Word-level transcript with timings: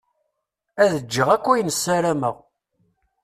Ad 0.83 0.91
ǧǧeɣ 1.03 1.27
akk 1.35 1.45
ayen 1.51 1.73
ssarameɣ. 1.75 2.35